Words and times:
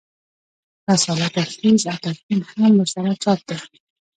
رساله 0.89 1.27
تجهیز 1.35 1.81
او 1.91 1.97
تکفین 2.05 2.41
هم 2.53 2.71
ورسره 2.79 3.11
چاپ 3.23 3.39
ده. 3.47 3.57